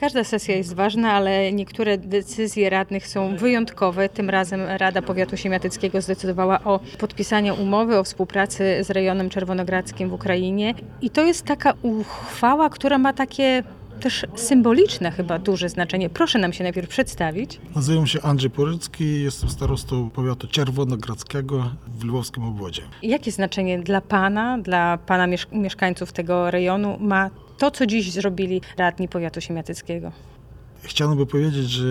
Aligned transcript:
Każda 0.00 0.24
sesja 0.24 0.56
jest 0.56 0.74
ważna, 0.74 1.12
ale 1.12 1.52
niektóre 1.52 1.98
decyzje 1.98 2.70
radnych 2.70 3.06
są 3.06 3.36
wyjątkowe. 3.36 4.08
Tym 4.08 4.30
razem 4.30 4.60
Rada 4.60 5.02
Powiatu 5.02 5.36
Siemiatyckiego 5.36 6.00
zdecydowała 6.00 6.64
o 6.64 6.80
podpisaniu 6.98 7.54
umowy 7.62 7.98
o 7.98 8.04
współpracy 8.04 8.78
z 8.84 8.90
rejonem 8.90 9.30
czerwonogradzkim 9.30 10.08
w 10.08 10.12
Ukrainie. 10.12 10.74
I 11.02 11.10
to 11.10 11.24
jest 11.24 11.44
taka 11.44 11.72
uchwała, 11.82 12.70
która 12.70 12.98
ma 12.98 13.12
takie 13.12 13.62
też 14.00 14.26
symboliczne 14.36 15.10
chyba 15.10 15.38
duże 15.38 15.68
znaczenie. 15.68 16.10
Proszę 16.10 16.38
nam 16.38 16.52
się 16.52 16.64
najpierw 16.64 16.88
przedstawić. 16.88 17.60
Nazywam 17.76 18.06
się 18.06 18.22
Andrzej 18.22 18.50
Porycki, 18.50 19.22
jestem 19.22 19.50
starostą 19.50 20.10
powiatu 20.10 20.46
czerwonogradzkiego 20.48 21.70
w 21.98 22.04
lwowskim 22.04 22.44
obwodzie. 22.44 22.82
Jakie 23.02 23.32
znaczenie 23.32 23.78
dla 23.78 24.00
Pana, 24.00 24.58
dla 24.58 24.98
Pana 25.06 25.26
miesz- 25.26 25.52
mieszkańców 25.52 26.12
tego 26.12 26.50
rejonu 26.50 26.96
ma 27.00 27.30
to, 27.58 27.70
co 27.70 27.86
dziś 27.86 28.12
zrobili 28.12 28.60
radni 28.76 29.08
Powiatu 29.08 29.40
Siemiatyckiego? 29.40 30.12
Chciałbym 30.82 31.26
powiedzieć, 31.26 31.70
że 31.70 31.84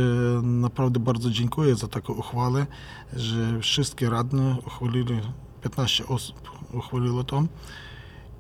naprawdę 0.44 1.00
bardzo 1.00 1.30
dziękuję 1.30 1.76
za 1.76 1.88
taką 1.88 2.14
uchwałę, 2.14 2.66
że 3.14 3.60
wszystkie 3.60 4.10
radne 4.10 4.56
uchwalili, 4.68 5.22
15 5.62 6.08
osób 6.08 6.52
uchwaliło 6.74 7.24
to. 7.24 7.44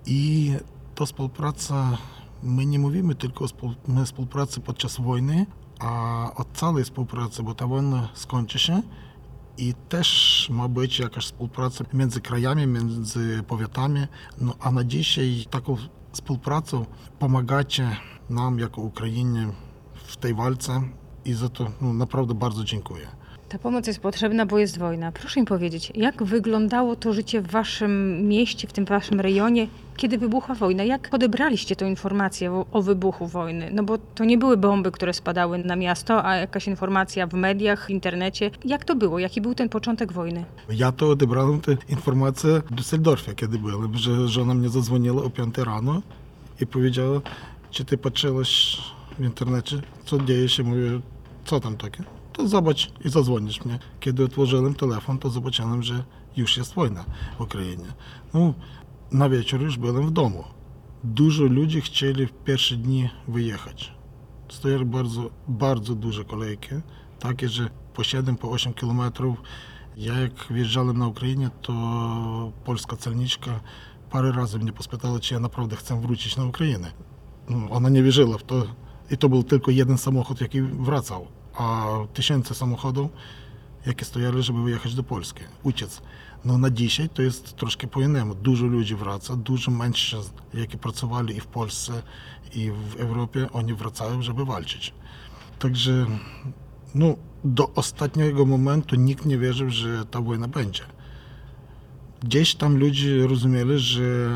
I 0.05 0.51
to 0.95 1.05
współpraca, 1.05 1.97
my 2.43 2.65
nie 2.65 2.79
mówimy 2.79 3.15
tylko 3.15 3.45
o 3.45 3.47
współpracy 4.05 4.59
podczas 4.59 5.01
wojny, 5.01 5.45
a 5.79 6.31
o 6.35 6.45
całej 6.53 6.83
współpracy, 6.83 7.43
bo 7.43 7.53
ta 7.53 7.67
wojna 7.67 8.09
skończy 8.13 8.59
się 8.59 8.81
i 9.57 9.73
też 9.89 10.47
ma 10.51 10.67
być 10.67 10.99
jakaś 10.99 11.25
współpraca 11.25 11.83
między 11.93 12.21
krajami, 12.21 12.67
między 12.67 13.43
powiatami. 13.47 13.99
No 14.41 14.55
a 14.59 14.71
na 14.71 14.83
dzisiaj 14.83 15.45
taką 15.49 15.77
nam 18.29 18.59
jako 18.59 18.81
Ukrainie 18.81 19.47
w 19.93 20.17
tej 20.17 20.33
walce 20.33 20.81
i 21.25 21.33
za 21.33 21.49
to 21.49 21.71
no, 21.81 21.93
naprawdę 21.93 22.33
bardzo 22.33 22.63
dziękuję. 22.63 23.07
Ta 23.49 23.59
pomoc 23.59 23.87
jest 23.87 23.99
potrzebna, 23.99 24.45
bo 24.45 24.57
jest 24.57 24.77
wojna. 24.77 25.11
Proszę 25.11 25.39
mi 25.39 25.45
powiedzieć, 25.45 25.91
jak 25.95 26.23
wyglądało 26.23 26.95
to 26.95 27.13
życie 27.13 27.41
w 27.41 27.47
waszym 27.47 28.21
mieście, 28.27 28.67
w 28.67 28.73
tym 28.73 28.85
waszym 28.85 29.19
rejonie, 29.19 29.67
kiedy 29.97 30.17
wybuchła 30.17 30.55
wojna? 30.55 30.83
Jak 30.83 31.13
odebraliście 31.13 31.75
tę 31.75 31.89
informację 31.89 32.51
o, 32.51 32.65
o 32.71 32.81
wybuchu 32.81 33.27
wojny? 33.27 33.69
No 33.73 33.83
bo 33.83 33.97
to 34.15 34.25
nie 34.25 34.37
były 34.37 34.57
bomby, 34.57 34.91
które 34.91 35.13
spadały 35.13 35.57
na 35.57 35.75
miasto, 35.75 36.25
a 36.25 36.35
jakaś 36.35 36.67
informacja 36.67 37.27
w 37.27 37.33
mediach, 37.33 37.85
w 37.85 37.89
internecie. 37.89 38.51
Jak 38.65 38.85
to 38.85 38.95
było? 38.95 39.19
Jaki 39.19 39.41
był 39.41 39.55
ten 39.55 39.69
początek 39.69 40.13
wojny? 40.13 40.45
Ja 40.69 40.91
to 40.91 41.09
odebrałem 41.09 41.61
tę 41.61 41.77
informację 41.89 42.61
w 42.71 42.75
Düsseldorfie, 42.75 43.35
kiedy 43.35 43.59
byłem, 43.59 43.97
że 43.97 44.27
żona 44.27 44.53
mnie 44.53 44.69
zadzwoniła 44.69 45.23
o 45.23 45.29
5 45.29 45.57
rano 45.57 46.01
i 46.61 46.67
powiedziała, 46.67 47.21
czy 47.71 47.85
ty 47.85 47.97
patrzyłaś 47.97 48.77
w 49.19 49.23
internecie, 49.23 49.81
co 50.05 50.19
dzieje 50.19 50.49
się? 50.49 50.63
Mówię, 50.63 50.99
co 51.45 51.59
tam 51.59 51.77
takie? 51.77 52.16
To 52.37 52.47
zobacz 52.47 52.91
i 53.05 53.09
zadzwonisz 53.09 53.65
mnie. 53.65 53.79
Kiedy 53.99 54.23
otworzyłem 54.23 54.73
telefon, 54.73 55.17
to 55.17 55.29
zobaczyłem, 55.29 55.83
że 55.83 56.03
już 56.37 56.57
jest 56.57 56.73
wojna 56.73 57.05
w 57.37 57.41
Ukrainie. 57.41 57.93
No, 58.33 58.53
na 59.11 59.29
wieczór 59.29 59.61
już 59.61 59.77
byłem 59.77 60.07
w 60.07 60.11
domu. 60.11 60.43
Dużo 61.03 61.43
ludzi 61.43 61.81
chcieli 61.81 62.27
w 62.27 62.33
pierwsze 62.33 62.75
dni 62.75 63.09
wyjechać. 63.27 63.93
Стояли 64.49 64.85
bardzo, 64.85 65.29
bardzo 65.47 65.95
duże 65.95 66.25
kolejki, 66.25 66.75
takie, 67.19 67.49
że 67.49 67.69
po 67.93 68.03
7, 68.03 68.35
po 68.35 68.51
8 68.51 68.73
kilometrów. 68.73 69.41
Ja 69.97 70.19
jak 70.19 70.47
wjeżdżałem 70.49 70.97
na 70.97 71.07
Ukrainie, 71.07 71.49
to 71.61 71.73
polska 72.65 72.95
celniczka 72.95 73.59
parę 74.09 74.31
razy 74.31 74.59
mnie 74.59 74.73
pospytała, 74.73 75.19
czy 75.19 75.33
ja 75.33 75.39
naprawdę 75.39 75.75
chcę 75.75 76.01
wrócić 76.01 76.37
na 76.37 76.45
Ukrainę. 76.45 76.91
No, 77.49 77.69
Ona 77.69 77.89
nie 77.89 78.03
wierzyła 78.03 78.37
w 78.37 78.43
to. 78.43 78.63
i 79.11 79.17
to 79.17 79.29
był 79.29 79.43
tylko 79.43 79.71
jeden 79.71 79.97
samochód, 79.97 80.41
jaki 80.41 80.61
wracał, 80.61 81.27
a 81.53 81.87
tysiące 82.13 82.55
samochodów, 82.55 83.11
jakie 83.85 84.05
stojały, 84.05 84.43
żeby 84.43 84.63
wyjechać 84.63 84.95
do 84.95 85.03
Polski, 85.03 85.43
uciec. 85.63 86.01
No 86.45 86.57
na 86.57 86.69
dzisiaj 86.69 87.09
to 87.09 87.21
jest 87.21 87.55
troszkę 87.55 87.87
po 87.87 88.01
innemu. 88.01 88.35
Dużo 88.35 88.65
ludzi 88.65 88.95
wraca, 88.95 89.35
dużo 89.35 89.71
mężczyzn, 89.71 90.31
jakie 90.53 90.77
pracowali 90.77 91.37
i 91.37 91.39
w 91.39 91.47
Polsce, 91.47 92.03
i 92.55 92.71
w 92.71 92.95
Europie, 92.99 93.51
oni 93.51 93.73
wracają, 93.73 94.21
żeby 94.21 94.45
walczyć. 94.45 94.93
Także 95.59 96.05
no, 96.95 97.15
do 97.43 97.73
ostatniego 97.73 98.45
momentu 98.45 98.95
nikt 98.95 99.25
nie 99.25 99.37
wierzył, 99.37 99.69
że 99.69 100.05
ta 100.05 100.21
wojna 100.21 100.47
będzie. 100.47 100.83
Gdzieś 102.23 102.55
tam 102.55 102.77
ludzie 102.77 103.27
rozumieli, 103.27 103.79
że 103.79 104.29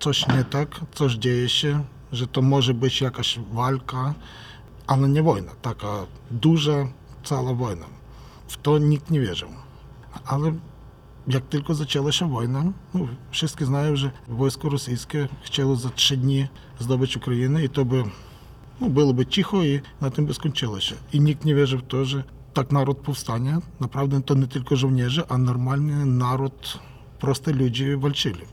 coś 0.00 0.28
nie 0.28 0.44
tak, 0.44 0.80
coś 0.94 1.14
dzieje 1.14 1.48
się, 1.48 1.84
jakaś 3.00 3.40
walka, 3.52 4.14
ale 4.86 5.08
nie 5.08 5.22
wojna, 5.22 5.52
taka 5.62 6.06
duża, 6.30 6.88
cała 7.24 7.54
wojna. 7.54 7.86
W 8.48 8.56
to 8.56 8.78
nikt 8.78 9.10
nie 9.10 9.20
wierzył. 9.20 9.48
Ale 10.26 10.52
jak 11.28 11.46
tylko 11.46 11.74
zaczęła 11.74 12.12
się 12.12 12.30
wojna, 12.30 12.64
no, 12.94 13.06
wszyscy 13.30 13.64
znają, 13.64 13.96
że 13.96 14.10
wojsko 14.28 14.68
rosyjskie 14.68 15.28
chciało 15.42 15.76
za 15.76 15.90
trzy 15.90 16.16
dni 16.16 16.46
zdobyć 16.78 17.16
Ukrainę 17.16 17.64
i 17.64 17.68
to 17.68 17.84
by 17.84 18.04
no, 18.80 18.90
byłoby 18.90 19.26
cicho 19.26 19.62
i 19.62 19.80
na 20.00 20.10
tym 20.10 20.26
by 20.26 20.34
skończyło 20.34 20.80
się. 20.80 20.94
I 21.12 21.20
nikt 21.20 21.44
nie 21.44 21.54
wierzył 21.54 21.78
w 21.78 21.82
to, 21.82 22.04
że 22.04 22.24
tak 22.54 22.72
naród 22.72 22.98
powstanie. 22.98 23.58
Naprawdę 23.80 24.22
to 24.22 24.34
nie 24.34 24.46
tylko 24.46 24.76
żołnierze, 24.76 25.24
a 25.28 25.38
normalny 25.38 26.06
naród, 26.06 26.78
proste 27.18 27.52
ludzie 27.52 27.96
walczyli. 27.96 28.46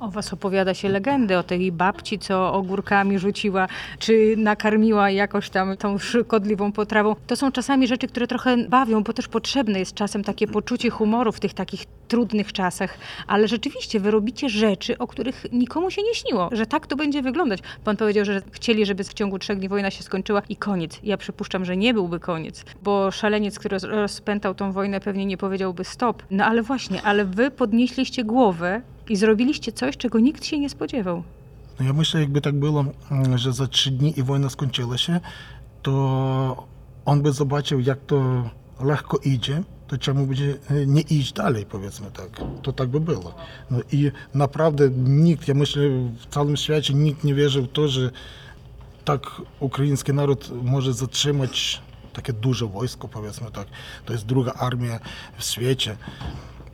O 0.00 0.08
was 0.08 0.32
opowiada 0.32 0.74
się 0.74 0.88
legendy, 0.88 1.38
o 1.38 1.42
tej 1.42 1.72
babci, 1.72 2.18
co 2.18 2.52
ogórkami 2.52 3.18
rzuciła, 3.18 3.68
czy 3.98 4.34
nakarmiła 4.36 5.10
jakoś 5.10 5.50
tam 5.50 5.76
tą 5.76 5.98
szkodliwą 5.98 6.72
potrawą. 6.72 7.16
To 7.26 7.36
są 7.36 7.52
czasami 7.52 7.86
rzeczy, 7.86 8.06
które 8.08 8.26
trochę 8.26 8.56
bawią, 8.56 9.02
bo 9.02 9.12
też 9.12 9.28
potrzebne 9.28 9.78
jest 9.78 9.94
czasem 9.94 10.24
takie 10.24 10.46
poczucie 10.46 10.90
humoru 10.90 11.32
w 11.32 11.40
tych 11.40 11.54
takich 11.54 11.84
trudnych 12.08 12.52
czasach. 12.52 12.98
Ale 13.26 13.48
rzeczywiście 13.48 14.00
wy 14.00 14.10
robicie 14.10 14.48
rzeczy, 14.48 14.98
o 14.98 15.06
których 15.06 15.46
nikomu 15.52 15.90
się 15.90 16.02
nie 16.02 16.14
śniło, 16.14 16.48
że 16.52 16.66
tak 16.66 16.86
to 16.86 16.96
będzie 16.96 17.22
wyglądać. 17.22 17.60
Pan 17.84 17.96
powiedział, 17.96 18.24
że 18.24 18.42
chcieli, 18.52 18.86
żeby 18.86 19.04
w 19.04 19.14
ciągu 19.14 19.38
trzech 19.38 19.58
dni 19.58 19.68
wojna 19.68 19.90
się 19.90 20.02
skończyła 20.02 20.42
i 20.48 20.56
koniec. 20.56 21.00
Ja 21.02 21.16
przypuszczam, 21.16 21.64
że 21.64 21.76
nie 21.76 21.94
byłby 21.94 22.20
koniec, 22.20 22.64
bo 22.82 23.10
szaleniec, 23.10 23.58
który 23.58 23.76
roz- 23.76 23.84
rozpętał 23.90 24.54
tą 24.54 24.72
wojnę, 24.72 25.00
pewnie 25.00 25.26
nie 25.26 25.36
powiedziałby 25.36 25.84
stop. 25.84 26.22
No 26.30 26.44
ale 26.44 26.62
właśnie, 26.62 27.02
ale 27.02 27.24
wy 27.24 27.50
podnieśliście 27.50 28.24
głowę 28.24 28.82
i 29.08 29.16
zrobiliście 29.16 29.72
coś, 29.72 29.96
czego 29.96 30.18
nikt 30.18 30.44
się 30.44 30.58
nie 30.58 30.70
spodziewał. 30.70 31.22
No 31.80 31.86
ja 31.86 31.92
myślę, 31.92 32.20
jakby 32.20 32.40
tak 32.40 32.54
było, 32.54 32.84
mm, 33.10 33.38
że 33.38 33.52
za 33.52 33.66
trzy 33.66 33.90
dni 33.90 34.18
i 34.18 34.22
wojna 34.22 34.50
skończyła 34.50 34.98
się, 34.98 35.20
to 35.82 36.66
on 37.04 37.22
by 37.22 37.32
zobaczył, 37.32 37.80
jak 37.80 37.98
to 38.06 38.50
lekko 38.80 39.18
idzie, 39.24 39.62
to 39.86 39.98
czemu 39.98 40.26
będzie 40.26 40.54
nie 40.86 41.00
iść 41.00 41.32
dalej, 41.32 41.66
powiedzmy 41.66 42.10
tak. 42.10 42.40
To 42.62 42.72
tak 42.72 42.88
by 42.88 43.00
było. 43.00 43.34
No 43.70 43.78
i 43.92 44.10
naprawdę 44.34 44.90
nikt, 45.06 45.48
ja 45.48 45.54
myślę, 45.54 45.82
w 46.18 46.26
całym 46.26 46.56
świecie 46.56 46.94
nikt 46.94 47.24
nie 47.24 47.34
wierzył 47.34 47.64
w 47.64 47.72
to, 47.72 47.88
że 47.88 48.10
tak 49.04 49.42
ukraiński 49.60 50.12
naród 50.12 50.50
może 50.62 50.92
zatrzymać 50.92 51.82
takie 52.12 52.32
duże 52.32 52.66
wojsko, 52.66 53.08
powiedzmy 53.08 53.50
tak. 53.50 53.68
To 54.04 54.12
jest 54.12 54.26
druga 54.26 54.52
armia 54.52 54.98
w 55.38 55.44
świecie. 55.44 55.96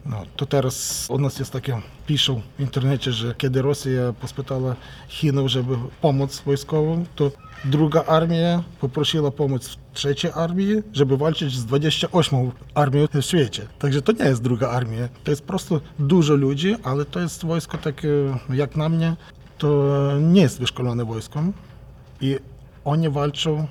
No, 0.06 0.22
to 0.36 0.46
teraz 0.46 1.06
u 1.10 1.18
nas 1.18 1.38
jest 1.38 1.52
takie, 1.52 1.80
piszą 2.06 2.40
w 2.58 2.60
internecie, 2.60 3.12
że 3.12 3.34
kiedy 3.34 3.62
Rosja 3.62 4.12
pospytała 4.20 4.76
Chinów, 5.08 5.48
żeby 5.48 5.76
pomóc 6.00 6.42
wojskową, 6.46 7.04
to 7.16 7.30
druga 7.64 8.04
armia 8.04 8.62
poprosiła 8.80 9.30
pomoc 9.30 9.68
w 9.68 9.76
trzeciej 9.92 10.30
armii, 10.34 10.82
żeby 10.92 11.16
walczyć 11.16 11.52
z 11.52 11.64
28 11.64 12.50
armią 12.74 13.06
w 13.14 13.22
świecie. 13.22 13.66
Także 13.78 14.02
to 14.02 14.12
nie 14.12 14.24
jest 14.24 14.42
druga 14.42 14.70
armia. 14.70 15.08
To 15.24 15.30
jest 15.30 15.42
po 15.42 15.48
prostu 15.48 15.80
dużo 15.98 16.34
ludzi, 16.34 16.76
ale 16.82 17.04
to 17.04 17.20
jest 17.20 17.44
wojsko 17.44 17.78
takie, 17.78 18.08
jak 18.50 18.76
na 18.76 18.88
mnie, 18.88 19.16
to 19.58 19.86
nie 20.20 20.40
jest 20.40 20.60
wyszkolone 20.60 21.04
wojsko. 21.04 21.42
I 22.20 22.38
oni 22.84 23.08
walczą, 23.08 23.66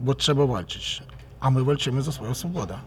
bo 0.00 0.14
trzeba 0.14 0.46
walczyć. 0.46 1.02
A 1.40 1.50
my 1.50 1.64
walczymy 1.64 2.02
za 2.02 2.12
swoją 2.12 2.34
swobodę. 2.34 2.78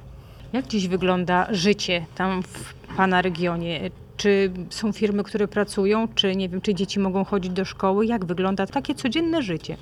Jak 0.54 0.68
dziś 0.68 0.88
wygląda 0.88 1.48
życie 1.52 2.06
tam 2.16 2.44
w 2.44 2.74
Pana 2.98 3.22
regionie? 3.22 3.90
Czy 4.18 4.52
są 4.70 4.92
firmy, 4.92 5.24
które 5.24 5.48
pracują, 5.48 6.08
czy 6.16 6.36
nie 6.36 6.50
wiem, 6.50 6.62
czy 6.62 6.76
dzieci 6.76 7.00
mogą 7.00 7.26
chodzić 7.26 7.52
do 7.52 7.66
szkoły? 7.66 8.06
Jak 8.06 8.26
wygląda 8.26 8.68
takie 8.68 8.96
codzienne 8.96 9.42
życie? 9.42 9.78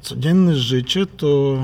Codzienne 0.00 0.56
życie 0.56 1.06
to 1.06 1.58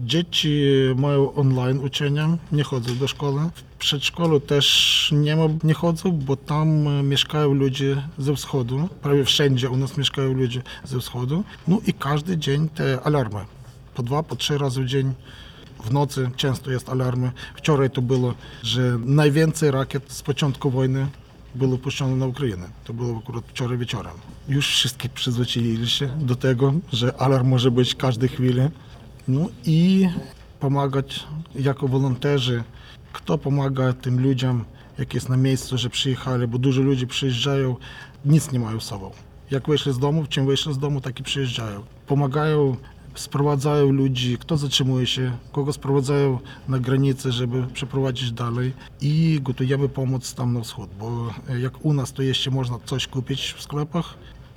dzieci 0.00 0.62
mają 0.96 1.34
online 1.34 1.78
uczenia, 1.78 2.38
nie 2.52 2.64
chodzą 2.64 2.96
do 2.96 3.08
szkoły. 3.08 3.40
W 3.54 3.78
przedszkolu 3.78 4.40
też 4.40 5.08
nie, 5.16 5.36
ma, 5.36 5.42
nie 5.64 5.74
chodzą, 5.74 6.12
bo 6.12 6.36
tam 6.36 6.88
e, 6.88 7.02
mieszkają 7.02 7.54
ludzie 7.54 8.02
ze 8.18 8.36
wschodu. 8.36 8.88
Prawie 9.02 9.24
wszędzie 9.24 9.70
u 9.70 9.76
nas 9.76 9.96
mieszkają 9.96 10.32
ludzie 10.32 10.62
ze 10.84 11.00
wschodu. 11.00 11.44
No 11.68 11.80
i 11.86 11.92
każdy 11.92 12.36
dzień 12.38 12.68
te 12.68 13.00
alarmy. 13.04 13.40
Po 13.94 14.02
dwa, 14.02 14.22
po 14.22 14.36
trzy 14.36 14.58
razy 14.58 14.82
w 14.82 14.86
dzień 14.86 15.12
w 15.84 15.92
nocy 15.92 16.30
często 16.36 16.70
jest 16.70 16.88
alarmy. 16.88 17.32
Wczoraj 17.54 17.90
to 17.90 18.02
było, 18.02 18.34
że 18.62 18.98
najwięcej 19.04 19.70
rakiet 19.70 20.12
z 20.12 20.22
początku 20.22 20.70
wojny 20.70 21.06
było 21.54 21.78
puszczone 21.78 22.16
na 22.16 22.26
Ukrainę. 22.26 22.66
To 22.84 22.92
było 22.92 23.18
akurat 23.18 23.44
wczoraj 23.46 23.78
wieczorem. 23.78 24.12
Już 24.48 24.68
wszystkie 24.68 25.08
przyzwyczaili 25.08 25.90
się 25.90 26.06
do 26.06 26.36
tego, 26.36 26.74
że 26.92 27.16
alarm 27.16 27.48
może 27.48 27.70
być 27.70 27.94
każdej 27.94 28.28
chwili. 28.28 28.60
No 29.28 29.48
i 29.64 30.08
pomagać 30.60 31.26
jako 31.54 31.88
wolonterzy. 31.88 32.64
Kto 33.12 33.38
pomaga 33.38 33.92
tym 33.92 34.22
ludziom, 34.22 34.64
jak 34.98 35.14
jest 35.14 35.28
na 35.28 35.36
miejscu, 35.36 35.78
że 35.78 35.90
przyjechali, 35.90 36.46
bo 36.46 36.58
dużo 36.58 36.82
ludzi 36.82 37.06
przyjeżdżają, 37.06 37.76
nic 38.24 38.52
nie 38.52 38.58
mają 38.58 38.80
z 38.80 38.84
sobą. 38.84 39.10
Jak 39.50 39.68
wyszli 39.68 39.92
z 39.92 39.98
domu, 39.98 40.26
czym 40.28 40.46
wyszli 40.46 40.74
z 40.74 40.78
domu, 40.78 41.00
tak 41.00 41.20
i 41.20 41.22
przyjeżdżają. 41.22 41.82
Pomagają 42.06 42.76
sprowadzają 43.14 43.92
ludzi, 43.92 44.38
kto 44.38 44.56
zatrzymuje 44.56 45.06
się, 45.06 45.36
kogo 45.52 45.72
sprowadzają 45.72 46.38
na 46.68 46.78
granicę, 46.78 47.32
żeby 47.32 47.66
przeprowadzić 47.66 48.32
dalej 48.32 48.72
i 49.00 49.40
gotujemy 49.42 49.88
pomoc 49.88 50.34
tam 50.34 50.52
na 50.52 50.60
wschód, 50.60 50.90
bo 50.98 51.30
jak 51.60 51.84
u 51.84 51.92
nas 51.92 52.12
to 52.12 52.22
jeszcze 52.22 52.50
można 52.50 52.78
coś 52.84 53.06
kupić 53.06 53.52
w 53.52 53.62
sklepach, 53.62 54.14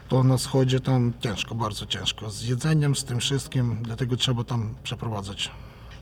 to 0.10 0.24
na 0.24 0.38
wschodzie 0.38 0.80
tam 0.80 1.14
ciężko, 1.20 1.56
bardzo 1.56 1.86
ciężko. 1.86 2.30
Z 2.30 2.44
jedzeniem, 2.44 2.96
z 2.96 3.04
tym 3.04 3.20
wszystkim, 3.20 3.78
dlatego 3.82 4.16
trzeba 4.16 4.44
tam 4.44 4.76
przeprowadzać. 4.84 5.52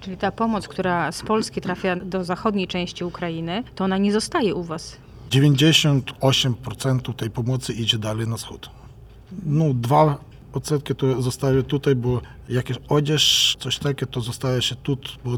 Czyli 0.01 0.17
ta 0.17 0.31
pomoc, 0.31 0.67
która 0.67 1.11
z 1.11 1.21
Polski 1.21 1.61
trafia 1.61 1.95
do 1.95 2.23
zachodniej 2.23 2.67
części 2.67 3.03
Ukrainy, 3.03 3.63
to 3.75 3.83
ona 3.83 3.97
nie 3.97 4.13
zostaje 4.13 4.55
u 4.55 4.63
was. 4.63 4.97
98% 5.31 7.13
tej 7.13 7.29
pomocy 7.29 7.73
idzie 7.73 7.97
dalej 7.97 8.27
na 8.27 8.37
wschód. 8.37 8.69
Ну, 9.45 9.73
dwa 9.73 10.17
odsetki 10.54 10.94
to 10.94 11.22
zostaje 11.22 11.62
tutaj, 11.62 11.94
bo 11.94 12.20
jakiś 12.48 12.76
odzież, 12.88 13.56
coś 13.60 13.78
takie, 13.78 14.06
to 14.06 14.20
zostaje 14.20 14.62
się 14.62 14.74
тут, 14.74 15.16
bo 15.24 15.30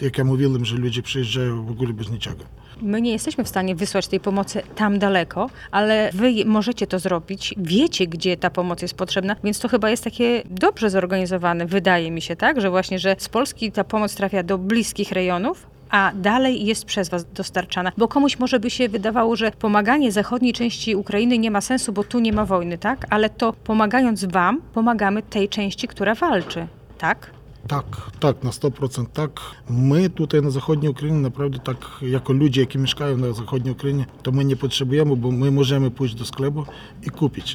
jak 0.00 0.18
ja 0.18 0.24
mówiłem, 0.24 0.64
że 0.64 0.76
ludzie 0.76 1.02
przyjeżdżają 1.02 1.64
w 1.66 1.70
ogóle 1.70 1.92
bez 1.92 2.10
niczego. 2.10 2.44
My 2.82 3.00
nie 3.00 3.12
jesteśmy 3.12 3.44
w 3.44 3.48
stanie 3.48 3.74
wysłać 3.76 4.08
tej 4.08 4.20
pomocy 4.20 4.62
tam 4.76 4.98
daleko, 4.98 5.50
ale 5.70 6.10
wy 6.14 6.30
je- 6.32 6.44
możecie 6.44 6.86
to 6.86 6.98
zrobić, 6.98 7.54
wiecie, 7.56 8.06
gdzie 8.06 8.36
ta 8.36 8.50
pomoc 8.50 8.82
jest 8.82 8.94
potrzebna, 8.94 9.36
więc 9.44 9.58
to 9.60 9.68
chyba 9.68 9.90
jest 9.90 10.04
takie 10.04 10.42
dobrze 10.50 10.90
zorganizowane, 10.90 11.66
wydaje 11.66 12.10
mi 12.10 12.22
się, 12.22 12.36
tak? 12.36 12.60
Że 12.60 12.70
właśnie, 12.70 12.98
że 12.98 13.16
z 13.18 13.28
Polski 13.28 13.72
ta 13.72 13.84
pomoc 13.84 14.14
trafia 14.14 14.42
do 14.42 14.58
bliskich 14.58 15.12
rejonów, 15.12 15.66
a 15.90 16.12
dalej 16.14 16.66
jest 16.66 16.84
przez 16.84 17.08
was 17.08 17.24
dostarczana. 17.34 17.92
Bo 17.98 18.08
komuś 18.08 18.38
może 18.38 18.60
by 18.60 18.70
się 18.70 18.88
wydawało, 18.88 19.36
że 19.36 19.50
pomaganie 19.50 20.12
zachodniej 20.12 20.52
części 20.52 20.96
Ukrainy 20.96 21.38
nie 21.38 21.50
ma 21.50 21.60
sensu, 21.60 21.92
bo 21.92 22.04
tu 22.04 22.18
nie 22.18 22.32
ma 22.32 22.44
wojny, 22.44 22.78
tak? 22.78 23.06
Ale 23.10 23.30
to 23.30 23.52
pomagając 23.52 24.24
wam, 24.24 24.60
pomagamy 24.74 25.22
tej 25.22 25.48
części, 25.48 25.88
która 25.88 26.14
walczy, 26.14 26.66
tak? 26.98 27.30
Tak, 27.66 27.84
tak, 28.18 28.44
na 28.44 28.50
100% 28.50 29.06
tak. 29.12 29.40
Ми 29.68 30.08
тут 30.08 30.32
на 30.32 30.50
Західній 30.50 30.88
Україні, 30.88 31.20
направді 31.20 31.60
так, 31.64 31.76
як 32.02 32.30
люди, 32.30 32.60
які 32.60 32.78
мешкають 32.78 33.18
на 33.18 33.32
Західній 33.32 33.70
Україні, 33.70 34.06
то 34.22 34.32
ми 34.32 34.44
не 34.44 34.56
потребуємо, 34.56 35.16
бо 35.16 35.30
ми 35.30 35.50
можемо 35.50 35.90
піти 35.90 36.14
до 36.18 36.24
скlepу 36.24 36.66
і 37.02 37.10
купити. 37.10 37.50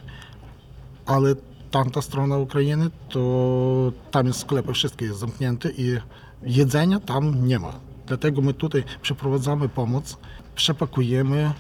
Але 1.06 1.35
там 1.69 1.89
та 1.89 2.01
сторона 2.01 2.38
України, 2.38 2.89
то 3.07 3.94
там 4.09 4.27
є 4.27 4.33
скlepy 4.33 4.73
wszystkie 4.73 5.13
zamknięte 5.13 5.69
i 5.77 6.00
jedzenia 6.44 7.00
tam 7.00 7.47
nie 7.47 7.59
ma. 7.59 7.73
Dlatego 8.10 8.42
my 8.42 8.54
tutaj 8.54 8.84
przeprowadzamy 9.02 9.68
pomoc, 9.68 10.16
przepakujemy 10.54 11.52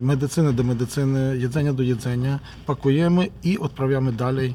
medycynę 0.00 0.52
do 0.52 0.62
medycyny, 0.62 1.36
jedzenie 1.38 1.72
do 1.72 1.82
jedzenia, 1.82 2.38
pakujemy 2.66 3.28
i 3.44 3.58
odprawiamy 3.58 4.12
dalej. 4.12 4.54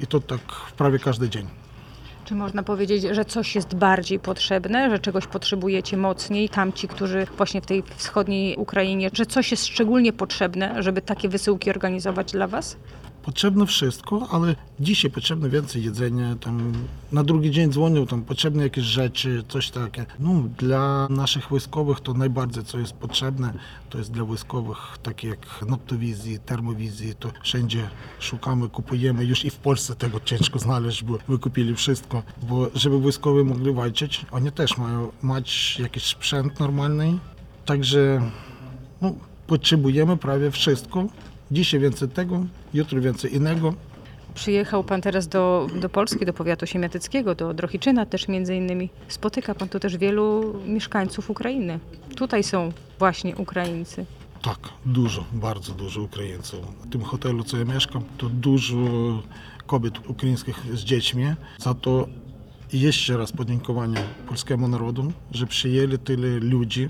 I 0.00 0.06
to 0.06 0.20
tak 0.20 0.40
prawie 0.76 0.98
każdy 0.98 1.28
dzień. 1.28 1.46
Czy 2.24 2.34
można 2.34 2.62
powiedzieć, 2.62 3.02
że 3.10 3.24
coś 3.24 3.54
jest 3.54 3.74
bardziej 3.74 4.18
potrzebne, 4.18 4.90
że 4.90 4.98
czegoś 4.98 5.26
potrzebujecie 5.26 5.96
mocniej, 5.96 6.48
tamci, 6.48 6.88
którzy 6.88 7.26
właśnie 7.36 7.60
w 7.60 7.66
tej 7.66 7.82
wschodniej 7.96 8.56
Ukrainie, 8.56 9.10
że 9.12 9.26
coś 9.26 9.50
jest 9.50 9.66
szczególnie 9.66 10.12
potrzebne, 10.12 10.82
żeby 10.82 11.02
takie 11.02 11.28
wysyłki 11.28 11.70
organizować 11.70 12.32
dla 12.32 12.46
Was? 12.46 12.76
Potrzebne 13.28 13.66
wszystko, 13.66 14.28
ale 14.30 14.56
dzisiaj 14.80 15.10
potrzebne 15.10 15.48
więcej 15.48 15.84
jedzenia. 15.84 16.36
Tam 16.36 16.72
na 17.12 17.24
drugi 17.24 17.50
dzień 17.50 17.72
dzwonią, 17.72 18.06
tam 18.06 18.22
potrzebne 18.22 18.62
jakieś 18.62 18.84
rzeczy, 18.84 19.44
coś 19.48 19.70
takie. 19.70 20.06
No, 20.18 20.42
dla 20.58 21.06
naszych 21.10 21.48
wojskowych 21.48 22.00
to 22.00 22.14
najbardziej 22.14 22.64
co 22.64 22.78
jest 22.78 22.92
potrzebne, 22.92 23.52
to 23.90 23.98
jest 23.98 24.12
dla 24.12 24.24
wojskowych 24.24 24.78
takie 25.02 25.28
jak 25.28 25.64
noptowizji, 25.68 26.38
termowizji, 26.38 27.14
to 27.14 27.30
wszędzie 27.42 27.88
szukamy, 28.18 28.68
kupujemy. 28.68 29.24
Już 29.24 29.44
i 29.44 29.50
w 29.50 29.56
Polsce 29.56 29.94
tego 29.94 30.20
ciężko 30.20 30.58
znaleźć, 30.58 31.04
bo 31.04 31.18
wykupili 31.28 31.74
wszystko. 31.74 32.22
Bo 32.42 32.70
żeby 32.74 33.00
wojskowi 33.00 33.44
mogli 33.44 33.72
walczyć, 33.72 34.26
oni 34.30 34.52
też 34.52 34.78
mają 34.78 35.12
mieć 35.22 35.78
jakiś 35.78 36.06
sprzęt 36.06 36.60
normalny. 36.60 37.18
Także 37.64 38.30
no, 39.02 39.14
potrzebujemy 39.46 40.16
prawie 40.16 40.50
wszystko. 40.50 41.06
Dzisiaj 41.50 41.80
więcej 41.80 42.08
tego, 42.08 42.44
jutro 42.74 43.00
więcej 43.00 43.34
innego. 43.34 43.74
Przyjechał 44.34 44.84
Pan 44.84 45.00
teraz 45.00 45.28
do, 45.28 45.66
do 45.80 45.88
Polski, 45.88 46.26
do 46.26 46.32
powiatu 46.32 46.66
siemiatyckiego, 46.66 47.34
do 47.34 47.54
Drohiczyna 47.54 48.06
też 48.06 48.28
między 48.28 48.56
innymi. 48.56 48.90
Spotyka 49.08 49.54
Pan 49.54 49.68
tu 49.68 49.80
też 49.80 49.96
wielu 49.96 50.54
mieszkańców 50.66 51.30
Ukrainy. 51.30 51.78
Tutaj 52.16 52.42
są 52.44 52.72
właśnie 52.98 53.36
Ukraińcy. 53.36 54.06
Tak, 54.42 54.58
dużo, 54.86 55.24
bardzo 55.32 55.72
dużo 55.72 56.02
Ukraińców. 56.02 56.60
W 56.84 56.90
tym 56.90 57.02
hotelu, 57.02 57.44
co 57.44 57.56
ja 57.58 57.64
mieszkam, 57.64 58.02
to 58.18 58.28
dużo 58.28 58.76
kobiet 59.66 60.10
ukraińskich 60.10 60.62
z 60.74 60.80
dziećmi. 60.80 61.24
Za 61.58 61.74
to 61.74 62.06
jeszcze 62.72 63.16
raz 63.16 63.32
podziękowanie 63.32 63.96
polskiemu 64.26 64.68
narodu, 64.68 65.12
że 65.32 65.46
przyjęli 65.46 65.98
tyle 65.98 66.28
ludzi, 66.28 66.88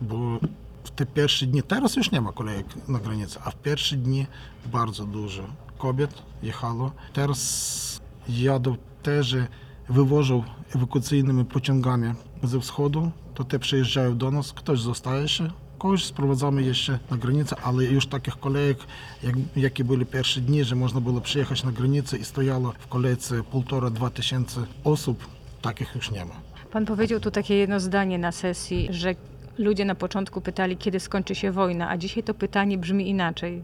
bo 0.00 0.38
w 0.86 0.90
te 0.90 1.06
pierwsze 1.06 1.46
dni, 1.46 1.62
teraz 1.62 1.96
już 1.96 2.10
nie 2.10 2.20
ma 2.20 2.32
kolejek 2.32 2.66
na 2.88 2.98
granicy, 2.98 3.38
a 3.44 3.50
w 3.50 3.56
pierwsze 3.56 3.96
dni 3.96 4.26
bardzo 4.66 5.04
dużo 5.04 5.42
kobiet 5.78 6.22
jechało. 6.42 6.92
Teraz 7.12 8.00
jadą 8.28 8.76
te, 9.02 9.24
że 9.24 9.46
wywożą 9.88 10.44
ewakuacyjnymi 10.74 11.44
pociągami 11.44 12.12
ze 12.42 12.60
wschodu, 12.60 13.10
to 13.34 13.44
te 13.44 13.58
przyjeżdżają 13.58 14.18
do 14.18 14.30
nas, 14.30 14.52
ktoś 14.52 14.80
zostaje 14.80 15.28
się, 15.28 15.50
kogoś 15.78 16.04
sprowadzamy 16.04 16.62
jeszcze 16.62 16.98
na 17.10 17.16
granicę, 17.16 17.56
ale 17.62 17.84
już 17.84 18.06
takich 18.06 18.36
kolejek, 18.36 18.78
jak, 19.22 19.34
jakie 19.56 19.84
były 19.84 20.04
pierwsze 20.06 20.40
dni, 20.40 20.64
że 20.64 20.74
można 20.76 21.00
było 21.00 21.20
przyjechać 21.20 21.64
na 21.64 21.72
granicę 21.72 22.16
i 22.16 22.24
stojało 22.24 22.72
w 22.78 22.86
kolejce 22.86 23.42
półtora-dwa 23.42 24.10
tysięcy 24.10 24.60
osób, 24.84 25.26
takich 25.62 25.94
już 25.94 26.10
nie 26.10 26.24
ma. 26.24 26.34
Pan 26.72 26.86
powiedział 26.86 27.20
tu 27.20 27.30
takie 27.30 27.54
jedno 27.54 27.80
zdanie 27.80 28.18
na 28.18 28.32
sesji, 28.32 28.88
że 28.90 29.14
ludzie 29.58 29.84
na 29.84 29.94
początku 29.94 30.40
pytali, 30.40 30.76
kiedy 30.76 31.00
skończy 31.00 31.34
się 31.34 31.52
wojna, 31.52 31.90
a 31.90 31.96
dzisiaj 31.96 32.22
to 32.22 32.34
pytanie 32.34 32.78
brzmi 32.78 33.08
inaczej. 33.08 33.62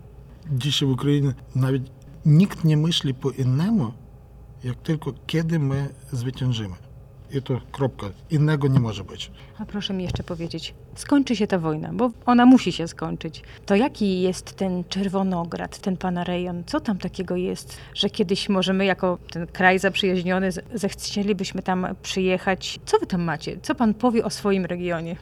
Dzisiaj 0.53 0.89
w 0.89 0.93
Ukrainie 0.93 1.35
nawet 1.55 1.83
nikt 2.27 2.65
nie 2.65 2.77
myśli 2.77 3.15
po 3.15 3.31
innemu, 3.31 3.93
jak 4.65 4.77
tylko 4.77 5.13
kiedy 5.27 5.59
my 5.59 5.89
zwyciężymy. 6.13 6.75
I 7.35 7.43
to 7.43 7.61
kropka. 7.73 8.07
Innego 8.31 8.69
nie 8.69 8.81
może 8.81 9.05
być. 9.05 9.31
A 9.59 9.65
proszę 9.65 9.95
mi 9.95 10.05
jeszcze 10.05 10.23
powiedzieć, 10.23 10.75
skończy 10.95 11.37
się 11.37 11.47
ta 11.47 11.59
wojna, 11.59 11.91
bo 11.93 12.11
ona 12.27 12.47
musi 12.47 12.73
się 12.73 12.89
skończyć. 12.89 13.43
To 13.67 13.75
jaki 13.75 14.21
jest 14.21 14.57
ten 14.57 14.85
Czerwonograd, 14.89 15.79
ten 15.79 15.97
pana 15.97 16.25
rejon? 16.25 16.63
Co 16.67 16.81
tam 16.81 16.99
takiego 16.99 17.37
jest, 17.37 17.79
że 17.95 18.11
kiedyś 18.11 18.49
możemy 18.49 18.85
jako 18.85 19.19
ten 19.31 19.47
kraj 19.47 19.79
zaprzyjaźniony 19.79 20.51
zechcielibyśmy 20.75 21.63
tam 21.63 21.87
przyjechać? 22.03 22.81
Co 22.85 22.99
wy 22.99 23.07
tam 23.07 23.23
macie? 23.23 23.57
Co 23.63 23.75
pan 23.75 23.95
powie 23.95 24.25
o 24.25 24.31
swoim 24.31 24.65
regionie? 24.65 25.17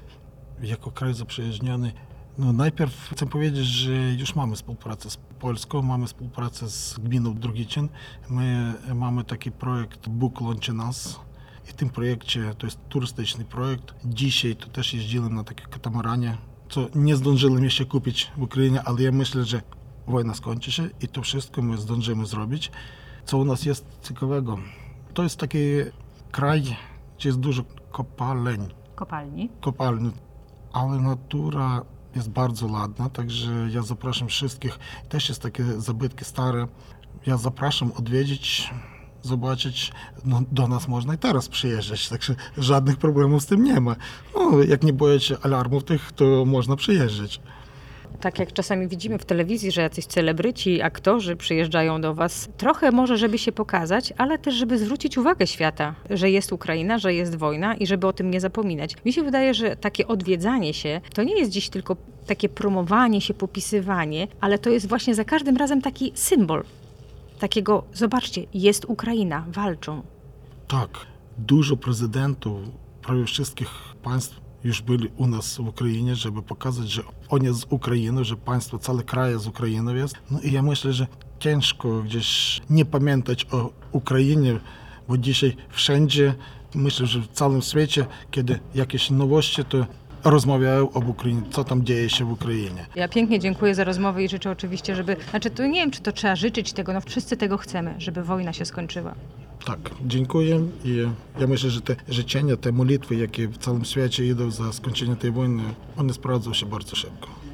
Jako 0.62 0.90
kraj 0.90 1.14
zaprzyjaźniony, 1.14 1.92
no 2.38 2.52
najpierw 2.52 3.08
chcę 3.12 3.26
powiedzieć, 3.26 3.66
że 3.66 3.92
już 3.92 4.34
mamy 4.34 4.56
współpracę 4.56 5.10
z 5.10 5.16
Polską, 5.16 5.82
mamy 5.82 6.06
współpracę 6.06 6.70
z 6.70 6.98
gminą 6.98 7.34
Drugicin. 7.34 7.88
My 8.30 8.74
mamy 8.94 9.24
taki 9.24 9.50
projekt 9.50 10.08
Bóg 10.08 10.40
łączy 10.40 10.72
nas. 10.72 11.20
I 11.64 11.70
w 11.70 11.74
tym 11.74 11.90
projekcie, 11.90 12.54
to 12.58 12.66
jest 12.66 12.78
turystyczny 12.88 13.44
projekt. 13.44 13.94
Dzisiaj 14.04 14.56
to 14.56 14.66
też 14.68 14.94
jeździłem 14.94 15.34
na 15.34 15.44
takim 15.44 15.66
katamaranie, 15.66 16.38
co 16.68 16.86
nie 16.94 17.16
zdążyłem 17.16 17.64
jeszcze 17.64 17.84
kupić 17.84 18.32
w 18.36 18.42
Ukrainie, 18.42 18.82
ale 18.82 19.02
ja 19.02 19.12
myślę, 19.12 19.44
że 19.44 19.62
wojna 20.06 20.34
skończy 20.34 20.72
się 20.72 20.88
i 21.00 21.08
to 21.08 21.22
wszystko 21.22 21.62
my 21.62 21.78
zdążymy 21.78 22.26
zrobić. 22.26 22.70
Co 23.24 23.38
u 23.38 23.44
nas 23.44 23.64
jest 23.64 23.86
ciekawego? 24.02 24.58
To 25.14 25.22
jest 25.22 25.36
taki 25.36 25.58
kraj, 26.30 26.62
gdzie 27.18 27.28
jest 27.28 27.40
dużo 27.40 27.62
kopalń 27.92 28.68
Kopalni. 28.94 29.48
kopalni, 29.60 30.10
ale 30.72 31.00
natura 31.00 31.82
jest 32.16 32.30
bardzo 32.30 32.66
ładna, 32.66 33.10
także 33.10 33.50
ja 33.70 33.82
zapraszam 33.82 34.28
wszystkich. 34.28 34.78
Też 35.08 35.28
jest 35.28 35.42
takie 35.42 35.64
zabytki 35.64 36.24
stare. 36.24 36.66
Ja 37.26 37.36
zapraszam 37.36 37.92
odwiedzić, 37.92 38.70
zobaczyć. 39.22 39.92
No, 40.24 40.42
do 40.52 40.68
nas 40.68 40.88
można 40.88 41.14
i 41.14 41.18
teraz 41.18 41.48
przyjeżdżać, 41.48 42.08
także 42.08 42.34
żadnych 42.58 42.96
problemów 42.96 43.42
z 43.42 43.46
tym 43.46 43.64
nie 43.64 43.80
ma. 43.80 43.96
No, 44.34 44.62
jak 44.62 44.82
nie 44.82 44.92
boję 44.92 45.20
się 45.20 45.36
alarmów 45.42 45.84
tych, 45.84 46.12
to 46.12 46.44
można 46.44 46.76
przyjeżdżać. 46.76 47.40
Tak 48.20 48.38
jak 48.38 48.52
czasami 48.52 48.88
widzimy 48.88 49.18
w 49.18 49.24
telewizji, 49.24 49.72
że 49.72 49.82
jacyś 49.82 50.06
celebryci, 50.06 50.82
aktorzy 50.82 51.36
przyjeżdżają 51.36 52.00
do 52.00 52.14
Was, 52.14 52.48
trochę 52.56 52.90
może, 52.90 53.18
żeby 53.18 53.38
się 53.38 53.52
pokazać, 53.52 54.12
ale 54.16 54.38
też, 54.38 54.54
żeby 54.54 54.78
zwrócić 54.78 55.18
uwagę 55.18 55.46
świata, 55.46 55.94
że 56.10 56.30
jest 56.30 56.52
Ukraina, 56.52 56.98
że 56.98 57.14
jest 57.14 57.36
wojna 57.36 57.74
i 57.74 57.86
żeby 57.86 58.06
o 58.06 58.12
tym 58.12 58.30
nie 58.30 58.40
zapominać. 58.40 58.96
Mi 59.04 59.12
się 59.12 59.22
wydaje, 59.22 59.54
że 59.54 59.76
takie 59.76 60.06
odwiedzanie 60.08 60.74
się 60.74 61.00
to 61.14 61.22
nie 61.22 61.38
jest 61.38 61.50
dziś 61.50 61.68
tylko 61.68 61.96
takie 62.26 62.48
promowanie 62.48 63.20
się, 63.20 63.34
popisywanie, 63.34 64.28
ale 64.40 64.58
to 64.58 64.70
jest 64.70 64.88
właśnie 64.88 65.14
za 65.14 65.24
każdym 65.24 65.56
razem 65.56 65.82
taki 65.82 66.12
symbol. 66.14 66.64
Takiego, 67.38 67.84
zobaczcie, 67.92 68.46
jest 68.54 68.84
Ukraina, 68.84 69.44
walczą. 69.48 70.02
Tak, 70.68 70.90
Dużo 71.38 71.76
prezydentów 71.76 72.60
prawie 73.02 73.24
wszystkich 73.24 73.68
państw 74.02 74.40
już 74.64 74.82
byli 74.82 75.08
u 75.16 75.26
nas 75.26 75.56
w 75.56 75.68
Ukrainie, 75.68 76.16
żeby 76.16 76.42
pokazać, 76.42 76.90
że 76.90 77.02
oni 77.28 77.54
z 77.54 77.64
Ukrainy, 77.70 78.24
że 78.24 78.36
państwo, 78.36 78.78
całe 78.78 79.02
kraje 79.02 79.38
z 79.38 79.46
Ukrainy 79.46 79.94
jest. 79.98 80.14
No 80.30 80.40
i 80.40 80.52
ja 80.52 80.62
myślę, 80.62 80.92
że 80.92 81.06
ciężko 81.38 82.02
gdzieś 82.02 82.60
nie 82.70 82.84
pamiętać 82.84 83.46
o 83.52 83.70
Ukrainie, 83.92 84.60
bo 85.08 85.18
dzisiaj 85.18 85.56
wszędzie, 85.68 86.34
myślę, 86.74 87.06
że 87.06 87.20
w 87.20 87.28
całym 87.28 87.62
świecie, 87.62 88.06
kiedy 88.30 88.60
jakieś 88.74 89.10
nowości, 89.10 89.64
to 89.64 89.86
rozmawiają 90.24 90.92
o 90.92 90.98
Ukrainie, 90.98 91.42
co 91.50 91.64
tam 91.64 91.84
dzieje 91.84 92.10
się 92.10 92.24
w 92.24 92.32
Ukrainie. 92.32 92.86
Ja 92.94 93.08
pięknie 93.08 93.38
dziękuję 93.38 93.74
za 93.74 93.84
rozmowę 93.84 94.24
i 94.24 94.28
życzę 94.28 94.50
oczywiście, 94.50 94.96
żeby, 94.96 95.16
znaczy 95.30 95.50
to 95.50 95.66
nie 95.66 95.80
wiem, 95.80 95.90
czy 95.90 96.00
to 96.00 96.12
trzeba 96.12 96.36
życzyć 96.36 96.72
tego, 96.72 96.92
no 96.92 97.00
wszyscy 97.00 97.36
tego 97.36 97.56
chcemy, 97.56 97.94
żeby 97.98 98.22
wojna 98.24 98.52
się 98.52 98.64
skończyła. 98.64 99.14
Tak, 99.64 99.90
dziękuję 100.06 100.66
i 100.84 100.96
ja 101.40 101.46
myślę, 101.46 101.70
że 101.70 101.80
te 101.80 101.96
życzenia, 102.08 102.56
te 102.56 102.72
modlitwy, 102.72 103.14
jakie 103.14 103.48
w 103.48 103.58
całym 103.58 103.84
świecie 103.84 104.26
idą 104.26 104.50
za 104.50 104.72
skończenie 104.72 105.16
tej 105.16 105.30
wojny, 105.30 105.62
one 105.96 106.12
sprawdzą 106.12 106.54
się 106.54 106.66
bardzo 106.66 106.96
szybko. 106.96 107.39